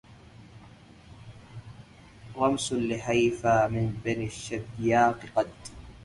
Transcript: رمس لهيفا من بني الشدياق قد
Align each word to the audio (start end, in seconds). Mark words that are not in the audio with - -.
رمس 2.35 2.73
لهيفا 2.73 3.67
من 3.67 4.01
بني 4.05 4.25
الشدياق 4.25 5.19
قد 5.35 5.49